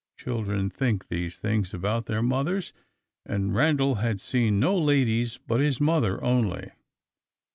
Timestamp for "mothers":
2.23-2.73